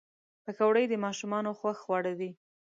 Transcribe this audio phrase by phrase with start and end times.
[0.43, 2.31] پکورې د ماشومانو خوښ خواړه دي